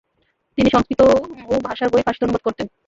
[0.57, 1.01] তিনি সংষ্কৃত
[1.47, 2.67] ও ভাষার বই ফার্সিতে অনুবাদ করতেন।